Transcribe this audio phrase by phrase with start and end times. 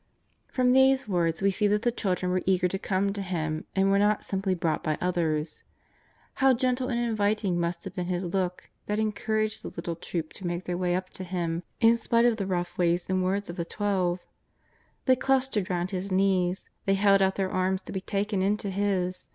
[0.47, 3.91] From these words we see that the children were eager to come to Him, and
[3.91, 5.61] were not simply brought by others.
[6.41, 10.47] How gentle and inviting must have been His look, that encouraged the little troop to
[10.47, 13.57] make their way up to Him in spite of the rough ways and words of
[13.57, 14.17] the Twelve!
[15.05, 16.67] They clustered round His knees.
[16.87, 19.27] They held out their arms to be taken into His.